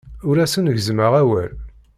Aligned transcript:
Ur 0.27 0.35
asen-gezzmeɣ 0.43 1.13
awal. 1.21 1.53